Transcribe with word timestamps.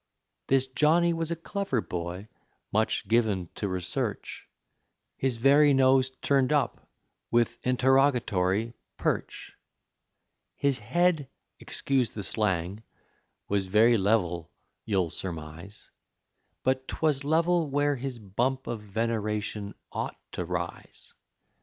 This 0.47 0.65
Johnny 0.65 1.13
was 1.13 1.29
a 1.29 1.35
clever 1.35 1.79
boy, 1.79 2.27
much 2.73 3.07
given 3.07 3.49
to 3.53 3.67
research, 3.67 4.49
His 5.15 5.37
very 5.37 5.75
nose 5.75 6.09
turned 6.23 6.51
up, 6.51 6.89
with 7.29 7.59
interrogatory 7.61 8.73
perch; 8.97 9.55
His 10.55 10.79
head 10.79 11.29
excuse 11.59 12.09
the 12.13 12.23
slang 12.23 12.81
was 13.47 13.67
very 13.67 13.99
level, 13.99 14.49
you'll 14.85 15.11
surmise, 15.11 15.91
But 16.63 16.87
'twas 16.87 17.23
level 17.23 17.69
where 17.69 17.95
his 17.95 18.17
bump 18.17 18.65
of 18.65 18.81
veneration 18.81 19.75
ought 19.91 20.17
to 20.31 20.43
rise. 20.43 21.13